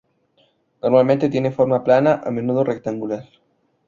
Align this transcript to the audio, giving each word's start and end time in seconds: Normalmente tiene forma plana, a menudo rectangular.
Normalmente 0.81 1.29
tiene 1.29 1.51
forma 1.51 1.83
plana, 1.83 2.23
a 2.25 2.31
menudo 2.31 2.63
rectangular. 2.63 3.23